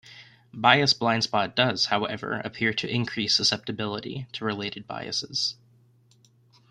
Bias 0.51 0.95
blind 0.95 1.25
spot 1.25 1.55
does, 1.55 1.85
however, 1.85 2.41
appear 2.43 2.73
to 2.73 2.89
increase 2.91 3.35
susceptibility 3.35 4.25
to 4.33 4.43
related 4.43 4.87
biases. 4.87 5.57